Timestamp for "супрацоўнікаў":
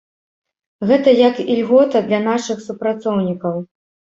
2.67-3.55